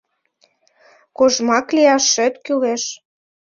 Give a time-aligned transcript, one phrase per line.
[1.17, 2.83] Кожмак лияшет кӱлеш.